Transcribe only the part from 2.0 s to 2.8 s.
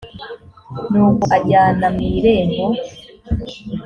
irembo